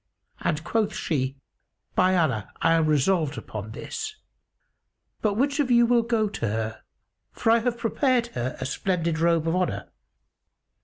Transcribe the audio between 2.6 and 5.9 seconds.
am resolved upon this; but which of you